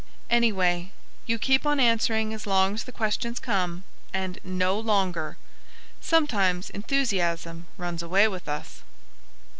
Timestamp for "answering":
1.79-2.33